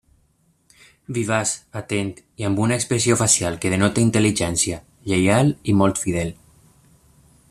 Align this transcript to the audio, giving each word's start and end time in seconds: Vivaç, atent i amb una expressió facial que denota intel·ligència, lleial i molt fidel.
Vivaç, 1.17 1.51
atent 1.81 2.09
i 2.43 2.47
amb 2.49 2.61
una 2.63 2.79
expressió 2.81 3.19
facial 3.21 3.59
que 3.65 3.73
denota 3.75 4.03
intel·ligència, 4.07 4.81
lleial 5.13 5.53
i 5.75 5.81
molt 5.83 6.03
fidel. 6.07 6.33